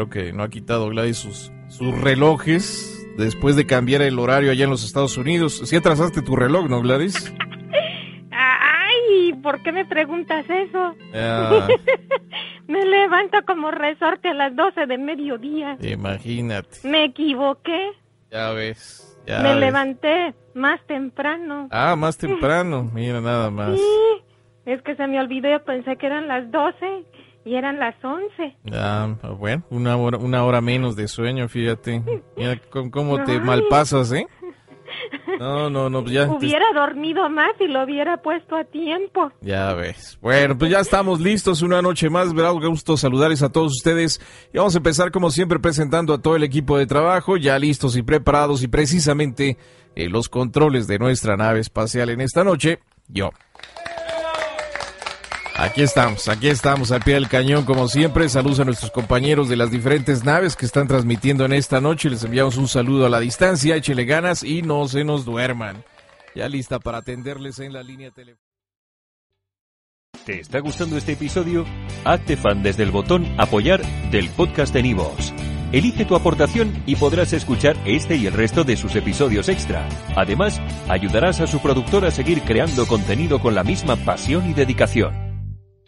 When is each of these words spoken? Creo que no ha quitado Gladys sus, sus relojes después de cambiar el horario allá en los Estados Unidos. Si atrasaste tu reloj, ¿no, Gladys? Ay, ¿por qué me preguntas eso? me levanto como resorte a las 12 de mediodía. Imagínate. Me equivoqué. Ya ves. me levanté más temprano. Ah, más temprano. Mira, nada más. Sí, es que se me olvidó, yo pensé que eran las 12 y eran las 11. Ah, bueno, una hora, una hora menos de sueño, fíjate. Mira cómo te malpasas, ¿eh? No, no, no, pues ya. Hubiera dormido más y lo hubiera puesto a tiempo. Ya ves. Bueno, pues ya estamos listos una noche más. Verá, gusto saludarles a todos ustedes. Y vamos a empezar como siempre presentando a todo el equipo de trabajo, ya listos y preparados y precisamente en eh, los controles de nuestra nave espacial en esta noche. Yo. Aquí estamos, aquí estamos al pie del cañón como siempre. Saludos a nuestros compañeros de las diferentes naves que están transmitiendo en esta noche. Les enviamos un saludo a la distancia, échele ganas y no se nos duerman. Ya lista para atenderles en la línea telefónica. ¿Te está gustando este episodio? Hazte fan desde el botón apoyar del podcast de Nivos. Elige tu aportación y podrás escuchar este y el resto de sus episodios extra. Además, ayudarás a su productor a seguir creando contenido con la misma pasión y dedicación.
Creo 0.00 0.08
que 0.08 0.32
no 0.32 0.44
ha 0.44 0.48
quitado 0.48 0.88
Gladys 0.88 1.18
sus, 1.18 1.52
sus 1.68 2.00
relojes 2.00 3.06
después 3.18 3.54
de 3.54 3.66
cambiar 3.66 4.00
el 4.00 4.18
horario 4.18 4.50
allá 4.50 4.64
en 4.64 4.70
los 4.70 4.82
Estados 4.82 5.18
Unidos. 5.18 5.60
Si 5.68 5.76
atrasaste 5.76 6.22
tu 6.22 6.36
reloj, 6.36 6.70
¿no, 6.70 6.80
Gladys? 6.80 7.34
Ay, 8.30 9.34
¿por 9.42 9.62
qué 9.62 9.72
me 9.72 9.84
preguntas 9.84 10.46
eso? 10.48 10.94
me 12.66 12.86
levanto 12.86 13.44
como 13.46 13.70
resorte 13.72 14.28
a 14.28 14.32
las 14.32 14.56
12 14.56 14.86
de 14.86 14.96
mediodía. 14.96 15.76
Imagínate. 15.82 16.78
Me 16.84 17.04
equivoqué. 17.04 17.90
Ya 18.30 18.52
ves. 18.52 19.18
me 19.26 19.54
levanté 19.56 20.34
más 20.54 20.80
temprano. 20.86 21.68
Ah, 21.70 21.94
más 21.94 22.16
temprano. 22.16 22.90
Mira, 22.94 23.20
nada 23.20 23.50
más. 23.50 23.76
Sí, 23.76 24.22
es 24.64 24.80
que 24.80 24.96
se 24.96 25.06
me 25.06 25.20
olvidó, 25.20 25.50
yo 25.50 25.62
pensé 25.62 25.96
que 25.98 26.06
eran 26.06 26.26
las 26.26 26.50
12 26.50 27.04
y 27.50 27.56
eran 27.56 27.80
las 27.80 27.96
11. 28.04 28.56
Ah, 28.72 29.08
bueno, 29.36 29.64
una 29.70 29.96
hora, 29.96 30.18
una 30.18 30.44
hora 30.44 30.60
menos 30.60 30.94
de 30.94 31.08
sueño, 31.08 31.48
fíjate. 31.48 32.00
Mira 32.36 32.60
cómo 32.92 33.24
te 33.24 33.40
malpasas, 33.40 34.12
¿eh? 34.12 34.26
No, 35.38 35.70
no, 35.70 35.88
no, 35.88 36.02
pues 36.02 36.12
ya. 36.12 36.28
Hubiera 36.28 36.66
dormido 36.74 37.30
más 37.30 37.52
y 37.60 37.66
lo 37.66 37.84
hubiera 37.84 38.18
puesto 38.18 38.56
a 38.56 38.64
tiempo. 38.64 39.32
Ya 39.40 39.72
ves. 39.72 40.18
Bueno, 40.20 40.58
pues 40.58 40.70
ya 40.70 40.80
estamos 40.80 41.20
listos 41.20 41.62
una 41.62 41.80
noche 41.80 42.10
más. 42.10 42.34
Verá, 42.34 42.50
gusto 42.50 42.96
saludarles 42.96 43.42
a 43.42 43.50
todos 43.50 43.72
ustedes. 43.72 44.20
Y 44.52 44.58
vamos 44.58 44.74
a 44.74 44.78
empezar 44.78 45.10
como 45.10 45.30
siempre 45.30 45.58
presentando 45.58 46.12
a 46.12 46.20
todo 46.20 46.36
el 46.36 46.42
equipo 46.42 46.76
de 46.76 46.86
trabajo, 46.86 47.36
ya 47.36 47.58
listos 47.58 47.96
y 47.96 48.02
preparados 48.02 48.62
y 48.62 48.68
precisamente 48.68 49.56
en 49.94 50.06
eh, 50.06 50.08
los 50.10 50.28
controles 50.28 50.86
de 50.86 50.98
nuestra 50.98 51.36
nave 51.36 51.60
espacial 51.60 52.10
en 52.10 52.20
esta 52.20 52.44
noche. 52.44 52.80
Yo. 53.08 53.30
Aquí 55.60 55.82
estamos, 55.82 56.26
aquí 56.28 56.48
estamos 56.48 56.90
al 56.90 57.02
pie 57.02 57.12
del 57.12 57.28
cañón 57.28 57.66
como 57.66 57.86
siempre. 57.86 58.26
Saludos 58.30 58.60
a 58.60 58.64
nuestros 58.64 58.90
compañeros 58.90 59.50
de 59.50 59.56
las 59.56 59.70
diferentes 59.70 60.24
naves 60.24 60.56
que 60.56 60.64
están 60.64 60.88
transmitiendo 60.88 61.44
en 61.44 61.52
esta 61.52 61.82
noche. 61.82 62.08
Les 62.08 62.24
enviamos 62.24 62.56
un 62.56 62.66
saludo 62.66 63.04
a 63.04 63.10
la 63.10 63.20
distancia, 63.20 63.76
échele 63.76 64.06
ganas 64.06 64.42
y 64.42 64.62
no 64.62 64.88
se 64.88 65.04
nos 65.04 65.26
duerman. 65.26 65.84
Ya 66.34 66.48
lista 66.48 66.78
para 66.78 66.98
atenderles 66.98 67.58
en 67.58 67.74
la 67.74 67.82
línea 67.82 68.10
telefónica. 68.10 68.42
¿Te 70.24 70.40
está 70.40 70.60
gustando 70.60 70.96
este 70.96 71.12
episodio? 71.12 71.66
Hazte 72.06 72.38
fan 72.38 72.62
desde 72.62 72.84
el 72.84 72.90
botón 72.90 73.26
apoyar 73.36 73.82
del 74.10 74.30
podcast 74.30 74.72
de 74.72 74.82
Nivos. 74.82 75.34
Elige 75.72 76.06
tu 76.06 76.16
aportación 76.16 76.82
y 76.86 76.96
podrás 76.96 77.34
escuchar 77.34 77.76
este 77.84 78.16
y 78.16 78.26
el 78.26 78.32
resto 78.32 78.64
de 78.64 78.78
sus 78.78 78.96
episodios 78.96 79.50
extra. 79.50 79.86
Además, 80.16 80.58
ayudarás 80.88 81.42
a 81.42 81.46
su 81.46 81.60
productor 81.60 82.06
a 82.06 82.10
seguir 82.10 82.40
creando 82.44 82.86
contenido 82.86 83.40
con 83.40 83.54
la 83.54 83.62
misma 83.62 83.96
pasión 83.96 84.48
y 84.48 84.54
dedicación. 84.54 85.29